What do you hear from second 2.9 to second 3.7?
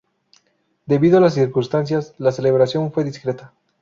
fue discreta.